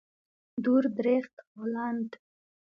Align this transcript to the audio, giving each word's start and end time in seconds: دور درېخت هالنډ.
دور 0.63 0.83
درېخت 0.97 1.35
هالنډ. 1.53 2.09